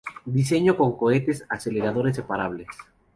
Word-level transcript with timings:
Diseño 0.25 0.75
con 0.75 0.97
cohetes 0.97 1.45
aceleradores 1.47 2.15
separables. 2.15 2.65